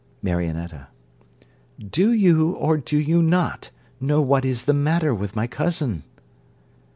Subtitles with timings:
[0.23, 0.87] MARIONETTA
[1.77, 3.69] Do you, or do you not,
[3.99, 6.01] know what is the matter with my cousin?